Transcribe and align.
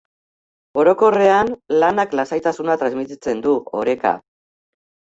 Orokorrean, 0.83 1.53
lanak 1.83 2.17
lasaitasuna 2.21 2.81
transmititzen 2.85 3.47
du, 3.47 3.57
oreka. 3.85 4.21